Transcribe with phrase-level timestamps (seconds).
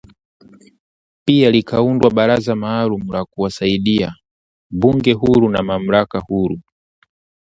[1.25, 4.15] Pia likaundwa Baraza maalumu la kuwasaidia,
[4.69, 6.59] bunge huru na mahakama huru